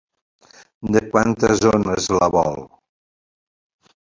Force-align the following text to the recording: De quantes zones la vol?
De 0.95 1.03
quantes 1.11 1.61
zones 1.65 2.09
la 2.17 2.31
vol? 2.39 2.59